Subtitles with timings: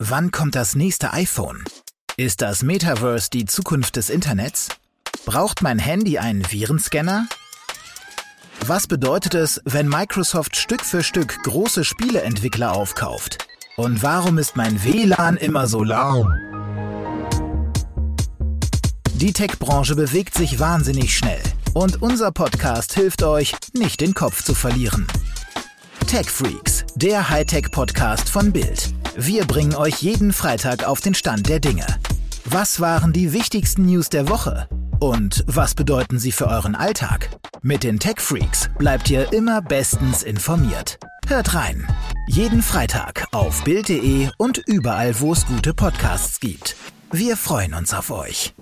[0.00, 1.64] Wann kommt das nächste iPhone?
[2.16, 4.68] Ist das Metaverse die Zukunft des Internets?
[5.26, 7.26] Braucht mein Handy einen Virenscanner?
[8.64, 13.38] Was bedeutet es, wenn Microsoft Stück für Stück große Spieleentwickler aufkauft?
[13.76, 16.28] Und warum ist mein WLAN immer so laut?
[19.14, 21.42] Die Tech-Branche bewegt sich wahnsinnig schnell
[21.74, 25.08] und unser Podcast hilft euch, nicht den Kopf zu verlieren.
[26.06, 28.92] Tech Freaks, der Hightech-Podcast von Bild.
[29.16, 31.86] Wir bringen euch jeden Freitag auf den Stand der Dinge.
[32.44, 34.68] Was waren die wichtigsten News der Woche?
[35.00, 37.30] Und was bedeuten sie für euren Alltag?
[37.62, 40.98] Mit den Tech Freaks bleibt ihr immer bestens informiert.
[41.26, 41.86] Hört rein.
[42.28, 46.76] Jeden Freitag auf Bild.de und überall, wo es gute Podcasts gibt.
[47.10, 48.54] Wir freuen uns auf euch.